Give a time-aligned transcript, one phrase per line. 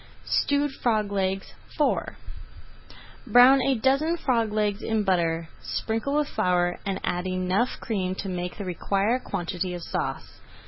[0.25, 2.15] STEWED FROG LEGS IV
[3.27, 8.27] Brown a dozen frog legs in butter, sprinkle with flour, and add enough cream to
[8.27, 10.39] make the required quantity of sauce.